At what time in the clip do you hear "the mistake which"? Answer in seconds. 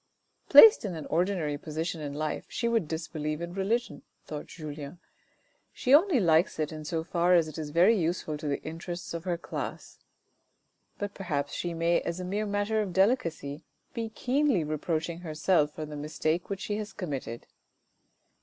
15.85-16.61